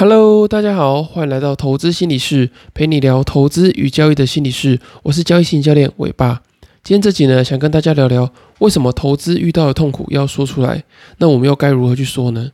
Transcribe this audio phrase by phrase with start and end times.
[0.00, 4.78] Hello，大家好，欢迎来到投资心理室，陪你聊投资与交易的心理室。
[5.02, 6.40] 我是交易型教练伟爸。
[6.84, 10.84] 今天这集呢，想跟大家聊聊为什么投资遇到的痛苦要说出来，
[11.16, 12.48] 那我们又该如何去说呢？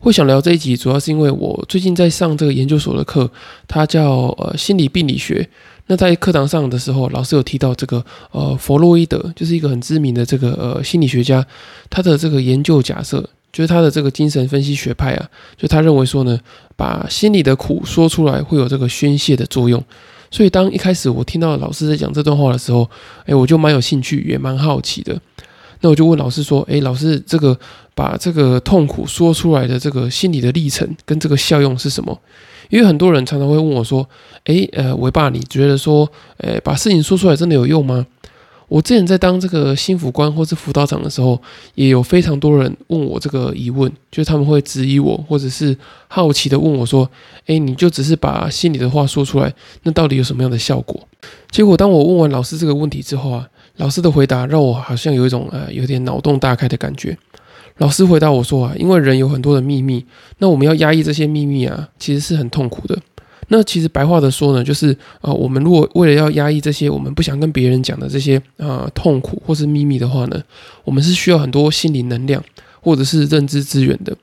[0.00, 3.30] 会想聊这一集，主要是因为我最近在上这个研究所的课，
[3.68, 5.48] 它叫呃心理病理学。
[5.86, 11.46] 那在课堂上的时候，老师有提到这个呃弗洛伊德，就是一个很知名的这个呃心理学家，
[11.88, 16.38] 他的这个研究假设，就是他的这个精神分析学派啊，就他认为说呢，
[16.76, 19.82] 把心里的苦说出来会有这个宣泄的作用。
[20.30, 22.88] 所以当一开始我听到老师在讲这段话的时候，
[23.26, 25.20] 哎，我就蛮有兴趣，也蛮好奇的。
[25.80, 27.58] 那我就问老师说：“诶，老师，这个
[27.94, 32.16] 把这个痛苦说出来的这个心理的历程跟这个效用是什么？”
[32.68, 34.06] 因为很多人常常会问我说
[34.44, 36.06] ：“诶，呃，伟爸，你觉得说，
[36.36, 38.06] 诶，把事情说出来真的有用吗？”
[38.70, 41.38] 我之前在当这个心辅官或是辅导长的时候，
[41.74, 47.10] 也有非常多人问我这个疑问，就是他们会质疑我，或者是好奇的问我说
[47.46, 49.52] ：“诶，你就只是把心里的话说出来，
[49.82, 51.00] 那到底有什么样的效果？”
[51.50, 53.46] 结果当我问完老师这个问题之后啊。
[53.76, 57.16] 老师的回答让我好像有一种呃有点脑洞大开的感觉。
[57.78, 60.04] 老师回答我说啊，因为人有很多的秘密，
[60.36, 62.98] 那我们要压抑这些秘密啊，其实是很痛苦的。
[63.52, 70.40] 那其实白话的说呢，就是啊，我们如果为了要压抑这些我们不想跟别人讲的这些啊痛苦或是秘密的话呢，
[70.84, 72.40] 我们是需要很多心理能量
[72.80, 74.16] 或者是认知资源的。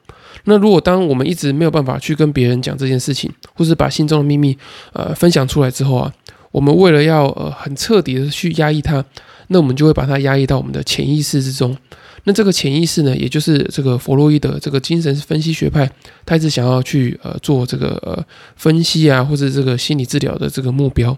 [0.46, 4.58] 那如果当我们一直没有办法去跟别人讲这件事情，或是把心中的秘密
[4.94, 6.14] 呃分享出来之后啊，
[6.52, 9.04] 我们为了要呃很彻底的去压抑它。
[9.48, 11.76] 那我们就会把它压抑到我们的潜意识之中。
[12.24, 15.90] 那这个潜意识呢，也就是这个弗洛伊德这个精神分析学派，
[16.26, 18.22] 他一直想要去呃做这个呃
[18.58, 21.18] 分析啊，或者这个心理治疗的这个目标。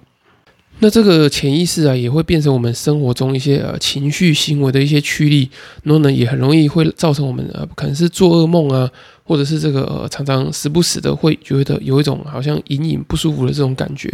[0.82, 5.50] 那这个潜意识啊，也会变成我们生活中一些呃情绪行为的一些驱力，
[5.84, 8.90] 然后呢，也很容易会造成我们呃可能是做噩梦啊，
[9.30, 14.12] 或者是这个呃常常时不时的会觉得有一种好像隐隐不舒服的这种感觉。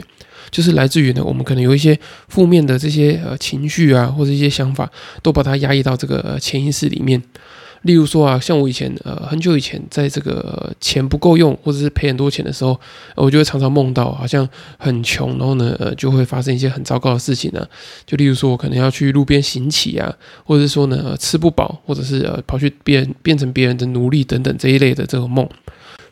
[0.52, 4.92] 就是来自于呢，我们可能有一些负面的这些呃情绪啊，或者一些想法，
[5.24, 7.24] 都把它压抑到这个潜意识里面。
[7.84, 12.80] 例如说啊，像我以前呃很久以前，在这个钱不够用或者是赔很多钱的时候，
[13.16, 14.48] 我就会常常梦到好像
[14.78, 17.68] 很穷，然后呢呃就会发生一些很糟糕的事情呢。
[18.06, 20.12] 就例如说我可能要去路边行乞啊，
[20.44, 25.48] 或者是说呢吃不饱，或者是呃跑去变变成别人的奴隶等等这一类的这个梦。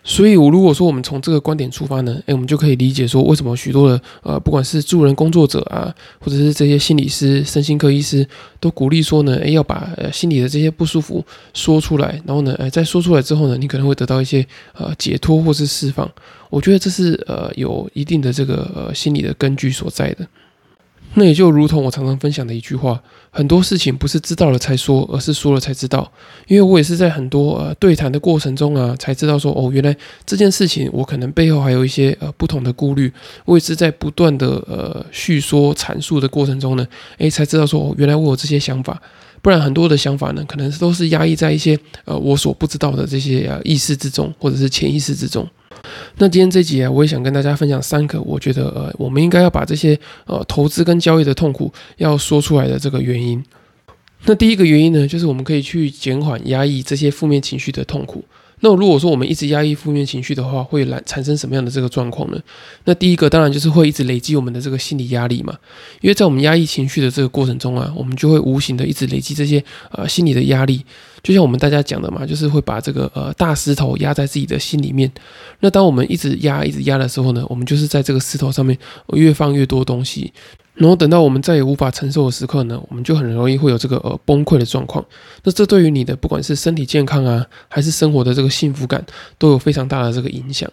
[0.06, 8.28] 所以，我如果说我们从这个观点出发呢，诶，我们就可以理解说，为什么许多的呃，不管是助人工作者啊，或者是这些心理师、身心科医师，
[8.60, 16.10] 都鼓励说呢，诶，要把呃心里的这些不舒服说出来，然后呢，诶，在说出来之后呢，你可能会得到一些呃解脱或是释放。
[16.50, 20.28] 我觉得这是呃有一定的这个呃心理的根据所在的。
[21.16, 26.12] 那也就如同我常常分享的一句话，很多事情不是知道了才说，而是说了才知道。
[26.48, 33.12] 因为我也是在很多呃对谈的过程中啊，才知道说哦，原来这件事情我可能背后还有一些呃不同的顾虑。
[33.46, 36.88] 我也是在不断的呃叙说阐述的过程中呢，
[37.20, 39.00] 诶，才知道说哦，原来我有这些想法。
[39.42, 45.46] 不然很多的想法呢，可能都是压抑在一些呃我所不知道的这些呃意识之中，或者是潜意识之中。
[46.18, 53.44] 那今天这集啊，我也想跟大家分享三个我觉得呃，我们应该要把这些呃投资跟交易的痛苦要说出来的这个原因。
[54.26, 58.24] 那第一个原因呢，就是我们可以去减缓压抑这些负面情绪的痛苦。
[58.62, 62.40] 那如果说我们一直压抑负面情绪的话，会来产生什么样的这个状况呢？
[62.86, 65.54] 那第一个当然就是会一直累积我们的这个心理压力嘛。
[66.00, 69.62] 因为在我们压抑情绪的这个过程中啊，我们就会无形的一直累积这些
[69.92, 70.86] 呃心理的压力。
[71.24, 75.10] 就像我们大家讲的嘛，就是会把这个呃大石头压在自己的心里面。
[75.62, 78.78] 那当我们一直压、一直压的时候呢，我们就是在这个石头上面
[79.14, 80.34] 越放越多东西。
[80.76, 85.06] 然后等到我们再也无法承受的时刻呢，我们就很容易会有这个呃崩溃的状况。
[85.44, 89.06] 那这对于你的不管是身体健康啊，还是生活的这个幸福感，
[89.38, 90.70] 都有非常大的这个影响。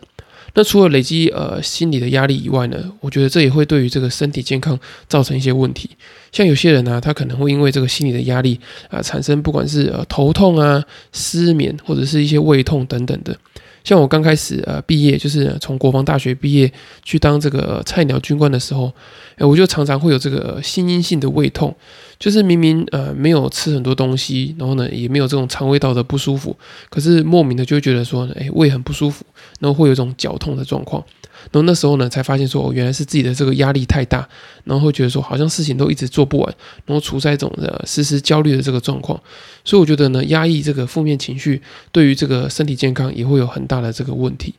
[0.55, 4.79] 那除了累积呃心理的压力以外呢，我觉得这也会对于这个身体健康
[5.09, 5.91] 造成一些问题。
[6.33, 8.59] 像有些人呢，他可能会因为这个心理的压力
[8.89, 13.37] 啊，产生不管是呃头痛啊、失眠或者是一些胃痛等等的。
[13.83, 16.71] 像我刚开始呃毕业，就是从国防大学毕业
[17.03, 18.93] 去当这个菜鸟军官的时候，
[19.37, 21.75] 哎，我就常常会有这个心因性的胃痛。
[22.21, 26.57] 就是明明呃没有吃很多东西，然后呢也没有这种肠胃道的不舒服，
[26.91, 29.25] 可是莫名的就会觉得说，哎胃很不舒服，
[29.59, 31.03] 然后会有一种绞痛的状况。
[31.45, 34.29] 然后那时候呢才发现说，哦原来是自己的这个压力太大，
[34.65, 39.19] 然后会觉得说好像事情都一直做不完，然后处在一种呃时时焦虑的这个状况。
[39.65, 44.55] 所以我觉得呢压抑这个负面情绪，对于这个身体健康也会有很大的这个问题。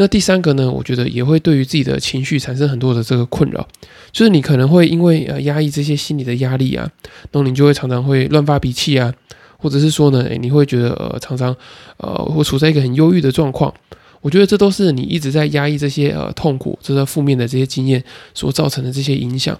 [0.00, 0.70] 那第三个呢？
[0.70, 3.66] 我觉得也会对于自己的情绪产生很多的这个困扰，
[4.12, 6.88] 就是你可能会因为呃压抑这些心理的压力啊，
[7.32, 9.12] 然后你就会常常会乱发脾气啊，
[9.58, 11.54] 或者是说呢，诶，你会觉得呃常常
[11.96, 13.74] 呃会处在一个很忧郁的状况。
[14.20, 18.02] 我觉得这都是你一直在压抑这些呃痛苦、这些负面的这些经验
[18.34, 19.58] 所造成的这些影响。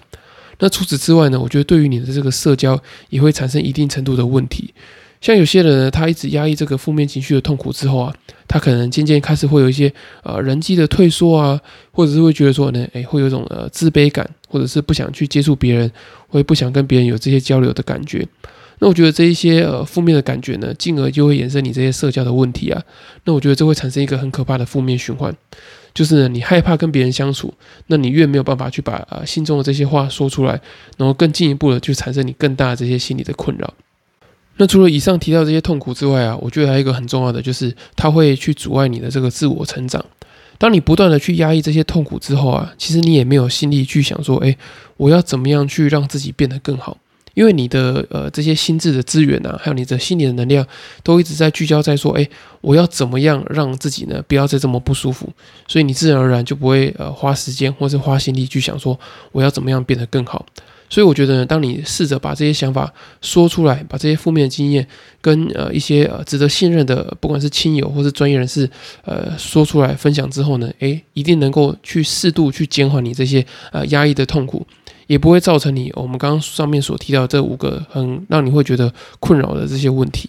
[0.59, 4.73] 那除此之外呢，我觉得对于你的这个社交也会产生一定程度的问题。
[5.21, 8.13] 像有些人呢，他一直压抑这个负面情绪的痛苦之后啊，
[8.49, 9.93] 他可能渐渐开始会有一些
[10.23, 11.61] 呃人际的退缩啊，
[11.91, 15.89] 或者是会觉得说呢，诶，会有一种呃自卑感，或者是不想去接触别人，
[16.27, 18.27] 会不想跟别人有这些交流的感觉。
[18.79, 22.81] 那我觉得这一些呃负面的感觉呢，进而就会衍生你这些社交的问题啊。
[23.25, 25.35] 那我觉得这会产生一个很可怕的负面循环，
[25.93, 27.53] 就是，你害怕跟别人相处，
[27.87, 30.59] 那你越没有办法去把呃心中的这些话说出来，
[30.97, 33.73] 然后更进一步的就产生你更大的这些心理的困扰。
[34.59, 40.03] 那除了以上提到这些痛苦之外啊，我觉得还有一个很重要的，就是它会去阻碍你的这个自我成长。
[40.57, 44.57] 当你不断的去压抑这些痛苦之后啊，其实你也没有心力去想说，哎，
[44.97, 46.97] 我要怎么样去让自己变得更好？
[47.35, 50.67] 因为你的呃这些心智的资源啊，还有你的心理的能量，
[51.03, 52.29] 都一直在聚焦在说，哎，
[52.59, 55.29] 我要怎么样让自己呢不要再这么不舒服？
[55.65, 58.99] 所以你自然而然就不会呃花时间或是花心力去想说，
[59.31, 60.45] 我要怎么样变得更好。
[60.89, 62.91] 所以我觉得呢，当你试着把这些想法
[63.21, 64.85] 说出来，把这些负面的经验
[65.21, 68.67] 跟呃一些呃值得信任的，不管是亲友或是专业人士，
[69.05, 74.65] 呃说出来分享之后呢，诶，一定能够去适度去减缓你这些呃压抑的痛苦，
[75.05, 80.27] 也不会造成你我们刚刚上面所提到这五个很让你会觉得困扰的这些问题。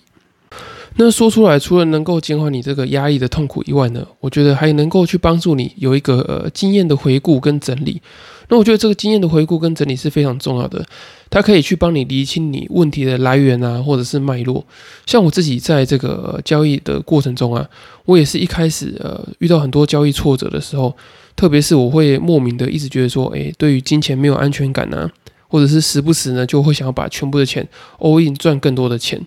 [0.97, 8.03] 那说出来，除了能够减缓你这个压抑的痛苦以外呢，我觉得还能够去帮助你有一个呃经验的回顾跟整理。
[8.51, 10.85] 那我觉得这个经验的回顾跟整理是非常重要的，
[11.31, 14.65] 它可以去帮你理清你问题的来源啊，或者是脉络。
[15.07, 17.65] 像我自己在这个交易的过程中啊，
[18.05, 20.93] 我也是一开始呃遇到很多交易挫折的时候，
[21.37, 25.09] 特别是我会莫名的一直觉得说，诶，对于金钱没有安全感啊，
[25.47, 27.67] 或者是时不时呢就会想要把全部的钱
[28.01, 29.25] all in 赚更多的钱。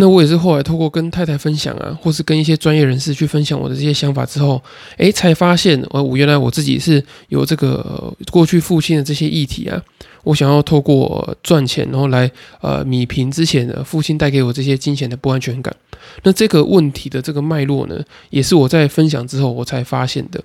[0.00, 4.60] 那我也是后来透过跟太太分享啊，或是跟一些专业人士去分享我的这些想法之后，
[4.96, 9.80] 诶，才发现，呃，我原来我自己是有这个过去父亲的这些议题啊，
[10.24, 12.30] 我想要透过赚钱，然后来
[12.62, 15.74] 呃米平之前的父亲带给我这些金钱的不安全感。
[16.22, 20.42] 那这个问题的这个脉络呢，也是我在分享之后我才发现的。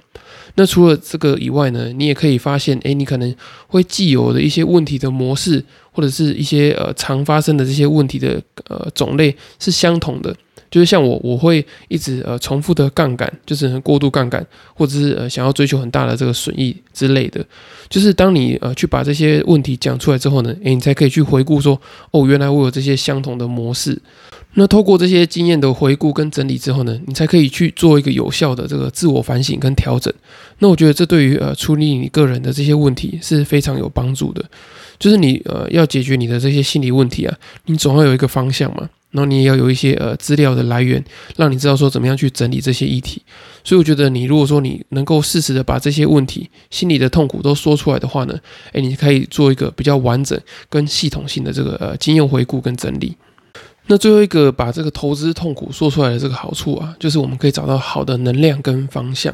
[0.56, 3.36] 那除了这个以外呢，你也可以发现，诶，你可能
[3.68, 5.64] 会既有的一些问题的模式。
[5.96, 8.38] 或者是一些呃常发生的这些问题的
[8.68, 10.36] 呃种类是相同的，
[10.76, 17.42] 就是像我我会一直呃重复的杠杆，就是过度杠杆，或者是呃想要追求很大的这个损益之类的。
[17.88, 21.80] 就是当你呃去把这些问题讲出来之后呢，诶，你才可以去回顾说，
[22.12, 23.98] 哦，原来我有这些相同的模式。
[24.56, 30.14] 那透过这些经验的回顾跟整理之后呢，你才可以去做一个有效的这个自我反省跟调整。
[30.60, 34.44] 那我觉得这对于呃处理你个人的这些问题是非常有帮助的。
[35.00, 37.38] 就是你呃要解决你的这些心理问题啊，
[37.68, 41.02] 你总要有一个方向嘛，然后你也要有一些呃资料的来源，
[41.38, 43.22] 让你知道说怎么样去整理这些议题。
[43.64, 48.38] 所以我觉得你如果说你能够适时的把这些问题、心里的痛苦都说出来的话呢，
[48.74, 50.38] 诶，你可以做一个比较完整
[50.70, 53.16] 跟系统性的这个呃经验回顾跟整理。
[53.88, 59.34] 那最后一个把这个投资痛苦说出来的这个好处啊，就是我们可以找到好的能量跟方向。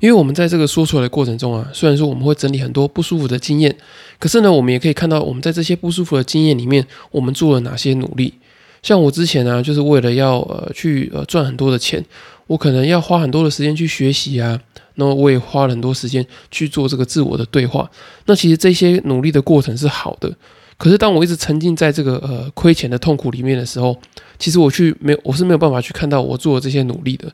[0.00, 3.76] 因为我们在这个说出来的过程中啊，虽然说我们会整理很多不舒服的经验，
[4.18, 8.34] 可是呢，我们也可以看到我们在这些不舒服的经验里面，我们做了哪些努力。
[8.82, 12.04] 像我之前呢，就是为了要呃去呃赚很多的钱，
[12.46, 14.60] 我可能要花很多的时间去学习啊，
[14.96, 17.90] 那么我也花了很多时间去做这个自我的对话。
[18.26, 20.30] 那其实这些努力的过程是好的。
[20.78, 23.96] 可是，当我一直沉浸在这个呃亏钱的痛苦里面的时候，
[24.36, 27.30] 其实我去没有，我是没有办法去看到我做的这些努力的。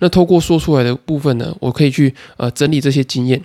[0.00, 3.42] 那透过说出来的部分呢，我可以去呃整理这些经验，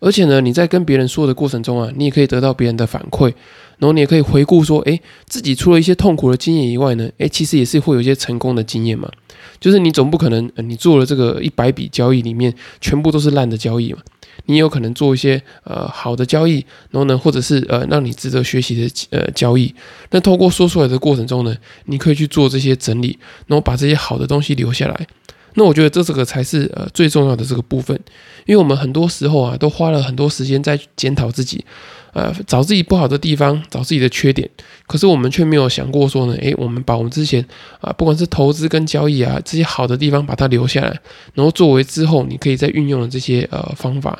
[0.00, 3.32] 而且呢，你在跟别人说的过程中啊，你也可以得到别人的反馈，
[3.80, 9.10] 然后你也可以回顾说，诶，自己除了一些痛苦的经验以外呢，诶，其实也是会有一些成功的经验嘛。
[9.58, 13.98] 就是你总不可能你做了这个一百笔交易里面全部都是烂的交易嘛。
[14.46, 19.74] 你有可能做一些呃好的交易，然后呢，或者是呃让你值得学习的呃交易。
[20.10, 21.54] 那透过说出来的过程中呢，
[21.86, 25.06] 你可以去做这些整理，然后把这些好的东西留下来。
[25.54, 27.98] 那我觉得这这个才是呃最重要的这个部分，
[28.46, 31.64] 因为我们很多时候啊都花了很多时间在检讨自己，
[32.12, 34.48] 呃找自己不好的地方，找自己的缺点，
[34.86, 37.44] 可是我们却没有想过说呢，诶，我们把我们之前
[37.80, 41.00] 啊不管是投资跟交易啊这些好的地方把它留下来，
[41.34, 44.18] 然后作为之后你可以再运用的这些呃方法。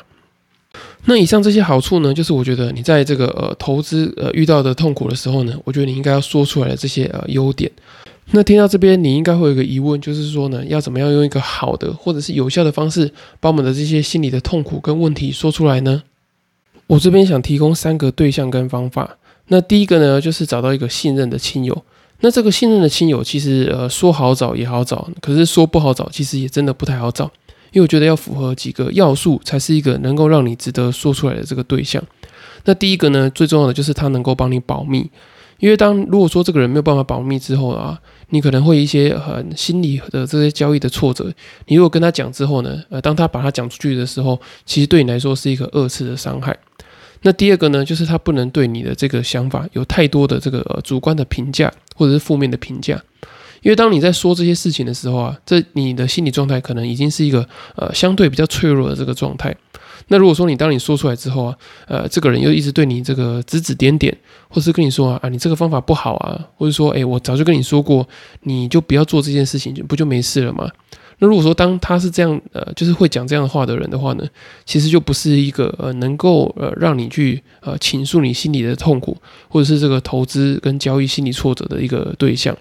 [1.05, 7.69] 那以上这些好处呢，就是我觉得你在这个呃投资呃遇到的痛苦的时候呢，我觉得你应该要说出来的这些呃优点。
[8.33, 16.03] 那听到这边，你应该会有一个疑问，就是说呢，要怎么样用一个好的或者是有效的方式，把我们的这些心理的痛苦跟问题说出来呢？
[16.91, 19.17] 我这边想提供三个对象跟方法。
[19.47, 21.85] 那第一个呢，就是找到一个信任的亲友。
[22.19, 27.31] 那这个信任的亲友，其实呃说好找也好找，可是说不好找，其实也真的不太好找。
[27.71, 32.03] 因为我觉得要符合几个要素，才是一个能够让你值得说出来的这个对象。
[32.65, 35.09] 那第一个呢，最重要的就是他能够帮你保密。
[35.59, 37.97] 因为当如果说这个人没有办法保密之后啊，
[38.29, 41.31] 你可能会一些很心理的这些交易的挫折。
[41.67, 46.57] 你如果跟他讲之后呢，呃，当他把他讲出去的时候，其实对你来说是一个二次的伤害。
[47.21, 53.01] 那第二个呢，就是他不能对你的这个想法有太多的这个主观的评价或者是负面的评价。
[53.61, 59.55] 因为当你在说这些事情的时候啊，这你的心理状态可能已经是一个呃相对比较脆弱的这个状态。
[60.07, 61.55] 那如果说你当你说出来之后啊，
[61.87, 64.17] 呃，这个人又一直对你这个指指点点，
[64.49, 68.05] 或是跟你说啊，你这个方法不好啊，或者说，哎，我早就跟你说过，
[68.41, 70.67] 你就不要做这件事情，就不就没事了吗？
[71.21, 74.27] 那如果说当他是这样，呃，就是会讲这样的话的人的话呢，
[74.65, 79.15] 其实就不是一个呃能够呃让你去呃倾诉你心里的痛苦，
[79.47, 82.57] 或者是这个投资跟交易心理挫折的一个对象。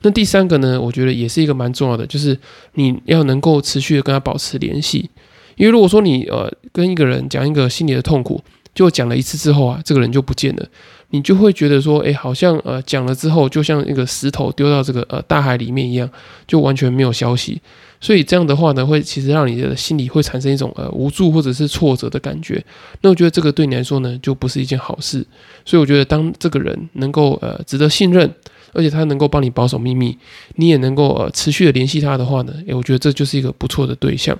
[0.00, 2.36] 那第三个呢，我觉得也是一个蛮重要的，就是
[2.76, 5.10] 你要能够持续的跟他保持联系。
[5.56, 8.42] 因为如果说你呃跟一个人讲一个心里的痛苦，
[8.74, 10.66] 就讲了一次之后啊，这个人就不见了，
[11.12, 16.08] 你就会觉得说，哎，好像呃讲了之后，就像一个石头丢到这个呃大海里面一样，
[16.46, 17.60] 就完全没有消息。
[18.00, 22.64] 所以这样的话呢，会其实让你的心里会产生一种呃无助或者是挫折的感觉。
[23.02, 25.24] 那我觉得这个对你来说呢，就不是一件好事。
[25.64, 28.28] 所以我觉得当这个人能够呃值得信任，
[28.72, 30.16] 而且他能够帮你保守秘密，
[30.56, 34.36] 你也能够呃持续的联系他的话呢，诶，我觉得这就是一个不错的对象。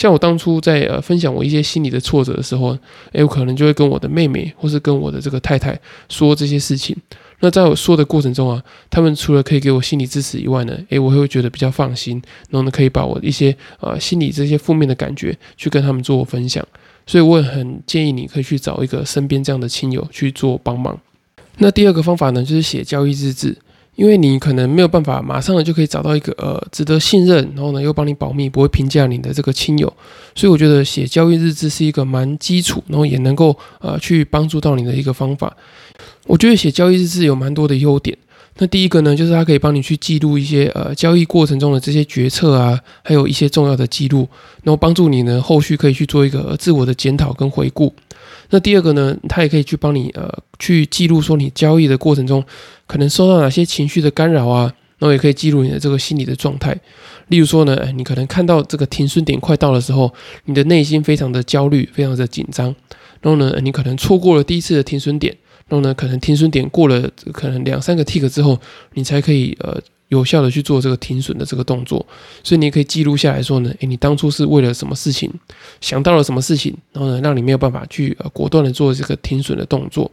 [0.00, 2.68] 像我当初在呃分享我一些心理的挫折的时候，
[3.12, 5.78] 诶，我可能就会跟我的妹妹或是跟我的这个太太
[6.08, 6.96] 说这些事情。
[7.40, 12.14] 那在我说的过程中啊，他们除了可以给我心理支持以外呢，诶，我会觉得比较放心，
[12.48, 16.66] 然后呢可以把我一些呃心理这些负面的感觉去跟他们做分享。
[17.06, 20.98] 所以我也很建议你可以去找一个身边这样的亲友去做帮忙。
[21.58, 23.54] 那第二个方法呢，就是写交易日志。
[24.00, 29.92] 因为你可能没有办法马上就可以找到一个呃值得信任，然后呢又帮你保密，不会评价你的这个亲友，
[30.34, 35.54] 所以我觉得写交易日志是一个蛮基础，然后也能够呃去帮助到你的一个方法。
[36.26, 38.16] 我觉得写交易日志有蛮多的优点。
[38.56, 44.26] 那第一个呢，就是它可以帮你去记录一些呃交易过程中的这些决策啊，还有一些重要的记录，
[44.62, 47.94] 然后帮助你呢后续可以去做一个自我的检讨跟回顾。
[48.50, 50.28] 那第二个呢，它也可以去帮你呃
[50.58, 52.44] 去记录说你交易的过程中
[52.86, 56.76] 可能受到哪些情绪的干扰啊，然后也可以记录你的这个心理的状态。
[57.28, 60.12] 例如说呢，你可能看到这个停损点快到的时候，
[60.46, 62.74] 你的内心非常的焦虑，非常的紧张。
[63.20, 65.36] 然后呢，你可能错过了第一次的停损点，
[65.68, 68.58] 然后呢，可能停损点过了可能两三个 tick 之后，
[68.94, 69.80] 你才可以呃。
[70.10, 72.04] 有效的去做这个停损的这个动作，
[72.44, 75.28] 所以你也可以记录下来说呢，诶，你当初是为了什么事情
[75.80, 80.10] 想到了什么事情，然后呢，让你没有办法去呃果断的做这个停损的动作。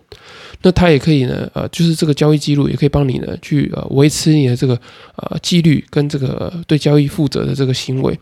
[0.61, 4.79] 那它也可以呢，呃，就是这个交易记录也可以帮你呢去呃维持你的这个
[5.15, 8.17] 呃纪律跟这个对交易负责的这个行为。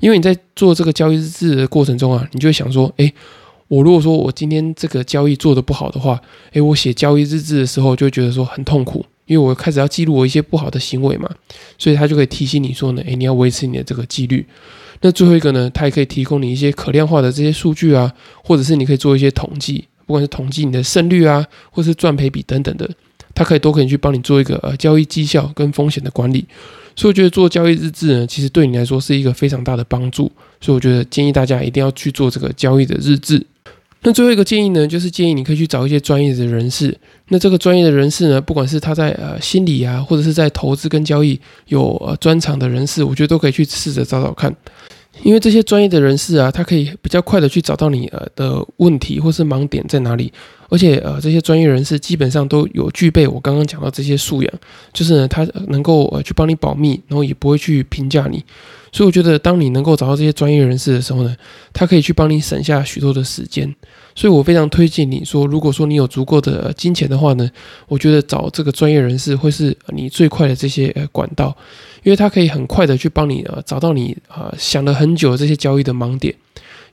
[0.00, 3.12] 因为你在做这个交易日志的过程中啊，你就会想说，诶，
[3.68, 6.20] 我如果说我今天这个交易做的不好的话，
[6.52, 9.04] 诶，我写交易日志的时候就觉得说很痛苦。
[9.26, 11.28] 因为我开始要记录我一些不好的行为嘛，
[11.76, 14.46] 所以他就可以提醒你说呢，诶，你要维持你的这个纪律。
[15.02, 22.88] 那最后一个呢，他也可以提供你一些可量化的这些数据啊，或者是你可以做一些统计，不管是统计你的胜率啊，或是赚赔比等等的，
[23.34, 26.46] 它可以都可以去帮你做一个呃交易绩效跟风险的管理。
[26.94, 30.32] 所以我觉得做交易日志呢，其实对你来说是一个非常大的帮助。
[30.60, 33.46] 所以我觉得建议大家一定要去做这个交易的日志。
[34.06, 36.96] 那最后一个建议呢，就是建议你可以去找一些专业的人士。
[37.26, 44.54] 那这个专业的人士呢，不管是他在呃心理啊，或者是在投资跟交易有呃专长的人士，我觉得都可以去试着找找看。
[45.22, 50.32] 因为这些专业的人士啊，他可以比较快的去找到你呃的问题或是盲点在哪里。
[50.68, 54.52] 而且呃，这些专业人士基本上都有具备我刚刚讲到这些素养，
[54.92, 58.44] 就是呢，他能够呃去帮你保密，然后也不会去评价你。
[58.90, 61.36] 所以我觉得，当你能够找到这些专业人士的时候呢，
[61.72, 63.72] 他可以去帮你省下许多的时间。
[64.16, 67.48] 所以我非常推荐你说，如果说你有足够的金钱的话呢，
[67.86, 71.56] 我觉得找这个专业人士会是你最快的这些呃管道，
[72.06, 76.32] 因为他可以很快的去帮你呃找到你啊想了很久这些交易的盲点。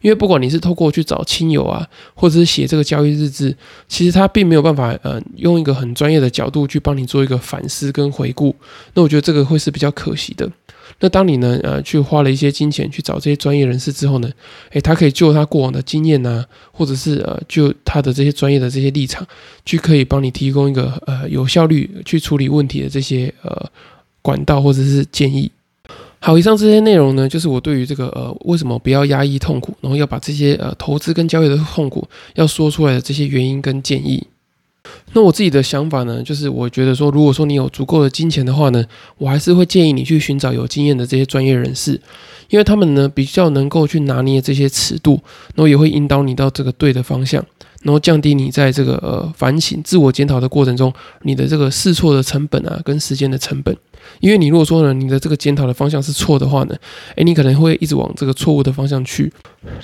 [0.01, 3.55] 因为不管你是透过去找亲友啊，或者是写这个交易日志，
[3.87, 8.53] 其实他并没有办法呃用一个很专业的角度去帮你做一个反思跟回顾。
[8.95, 10.49] 那我觉得这个会是比较可惜的。
[10.99, 14.29] 那当你呢，呃，去花了一些金钱去找这些专业人士之后呢，
[14.71, 16.43] 诶，他可以就他过往的经验呐，
[16.73, 19.25] 或者是呃，就他的这些专业的这些立场，
[19.65, 23.71] 去可以帮你提供一个呃有效率去处理问题的这些呃
[24.23, 25.51] 管道或者是建议。
[26.17, 34.25] 好，以上这些内容呢，就是我对于这个呃为什么不要压抑痛苦，然后要把这些呃投资跟交易的痛苦要说出来的这些原因跟建议。
[35.11, 38.83] 那我自己的想法呢，就是我觉得说，如果说你有足够的金钱的话呢，
[39.17, 41.99] 我还是会建议你去寻找有经验的这些专业人士，
[42.49, 45.21] 因为他们呢比较能够去拿捏这些尺度，
[45.55, 47.45] 然后也会引导你到这个对的方向。
[47.81, 53.75] 然后降低你在这个呃反省、自我检讨的过程中，你的这个试错的成本啊，跟时间的成本。
[54.19, 56.75] 因为你如果说呢，你的这个检讨的方向是错的话呢，
[57.15, 59.31] 诶，你可能会一直往这个错误的方向去。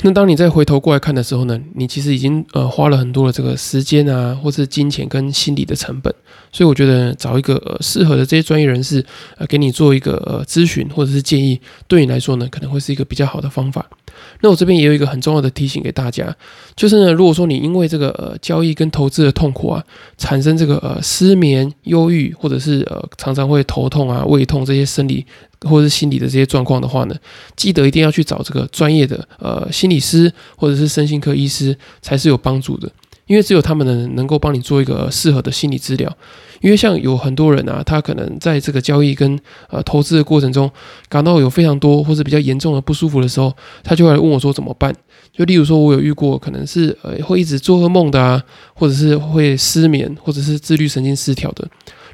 [0.02, 6.14] 那当你再回头过来看的时候呢，你其实已经呃花了很多的这个时间啊，或是金钱跟心理的成本。
[6.52, 9.06] 所以我觉得找一个呃适合的这些专业人士
[9.38, 13.88] 呃给你做一个呃咨询或者是建议，对你来说呢，可能会是一个比较好的方法。
[14.42, 16.36] 那我这边也有一个很重要的提醒给大家，
[16.76, 19.84] 就是呢，如果说你因为这个呃交易跟投资的痛苦啊，
[20.18, 25.26] 产生这个呃失眠、忧郁，或者是呃常常会头痛啊、胃痛这些生理
[25.62, 27.16] 或者是心理的这些状况的话呢，
[27.56, 32.92] 记得一定要去找这个专业的呃心理师或者是身心科医师才是有帮助的，
[33.30, 36.12] 因为只有他们能能够帮你做一个适合的心理治疗。
[36.62, 40.70] 因为像有很多人啊，他可能在这个交易跟呃投资的过程中，
[41.08, 44.94] 感到有非常多或者比较严重的不舒服的时候，他就会来问我说怎么办？
[45.32, 48.44] 就例如说，我有遇过可能是呃会一直做噩梦的啊，
[48.74, 51.66] 或者是会失眠，或者是自律神经失调的。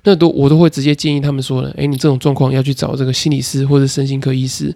[0.05, 4.74] 那都我都会直接建议他们说呢，诶，你这种状况要去找这个心理师或者身心科医师。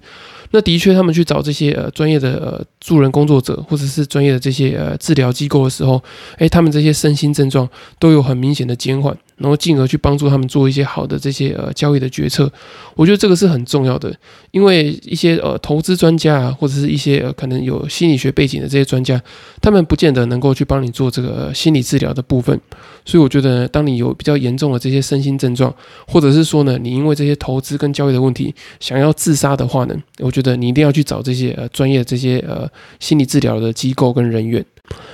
[0.51, 6.01] 那的确，他们去找这些呃专业的呃助人工作者或者是专业的这些呃治疗机构的时候，
[6.39, 7.69] 诶，他们这些身心症状
[7.99, 12.51] 都有很明显的减缓，然后进而去帮助他们做一些好的这些呃交易的决策。
[12.95, 14.11] 我觉得这个是很重要的，
[14.49, 19.21] 因为一些呃投资专家啊，或者是一些可能有心理学背景的这些专家，
[19.61, 22.59] 他们不见得能够去帮你做这个心理治疗的部分。
[23.05, 25.73] 所以我觉得，当你有比较严重的这些身心症状，
[26.07, 34.63] 或者是说呢，你因为这些投资跟交易的问题想要自杀的话呢，我觉得你一定要去找这些呃专业这些呃心理治疗的机构跟人员。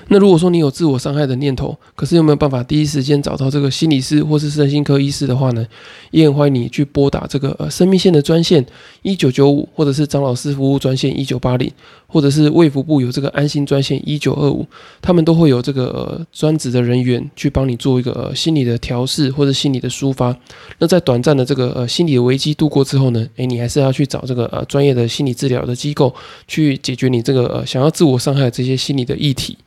[0.08, 5.66] 那如果说你有自我伤害的念头，可是又没有办法第一时间找到这个心理师或是身心科医师的话呢，
[6.12, 8.64] 也很欢迎你去拨打这个呃生命线的专线
[9.02, 11.72] 一九九五，或者是张老师服务专线一九八零，
[12.06, 14.64] 或者是卫福部有这个安心专线一九二五，
[15.02, 20.38] 他们都会有这个呃专职的人员去帮你做一个呃心理的调试或者心理的抒发。
[20.78, 26.14] 那在短暂的这个呃心理的危机度过之后呢，诶，你还是要去找这个呃专业的心理治疗的机构
[26.48, 29.58] 去解决你这个呃想要自我伤害这些心理的议题。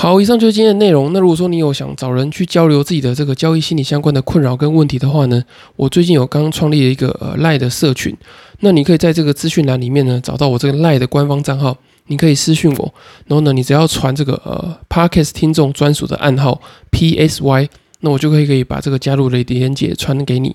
[0.00, 1.12] 好，以上就是今天的内容。
[1.12, 5.42] 那如果说你有想找人去交流自己的这个交易心理相关的困扰跟问题的话呢，
[5.74, 8.16] 我最近有刚创立了一个呃赖的社群，
[8.60, 12.94] 那你可以在这个资讯栏里面呢找到我这个赖的官方账号，你可以私讯我，
[13.26, 16.60] 然后呢你只要传这个呃 Parkes 听众专属的暗号
[16.92, 17.68] PSY，
[18.02, 20.54] 那我就可以可以把这个加入的连接传给你。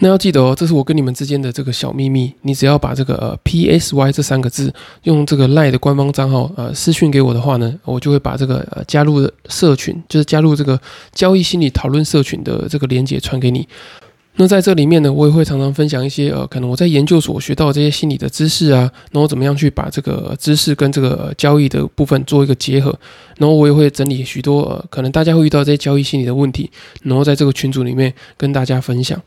[0.00, 2.32] 那要记得哦，这是我跟你们之间的这个小秘密。
[2.42, 10.80] 你只要把这个呃 P S Y 这三个字用这个赖的官方账号呃私讯给我的话呢，我就会把这个呃加入社群，就是加入这个
[11.12, 13.66] 交易心理讨论社群的这个链接传给你。
[14.40, 22.96] 那在这里面呢，我也会常常分享一些呃，可能我在研究所学到这些心理的知识啊，然后怎么样去把这个知识跟这个交易的部分做一个结合，
[23.38, 26.70] 然后我也会整理许多呃，可能大家会遇到这些交易心理的问题，
[27.02, 29.20] 然后在这个群组里面跟大家分享。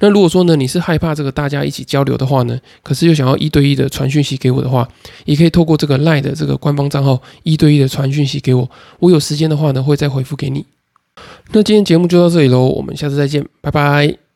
[0.00, 4.86] 那如果说呢，你是害怕这个大家一起交流的话呢，可是又想要一对一的传讯息给我的话，
[5.24, 10.66] 也可以透过这个 Line 的这个官方账号一对一的传讯息给我，我有时间的话呢，会再回复给你。
[11.52, 14.27] 那今天节目就到这里喽，我们下次再见，拜拜。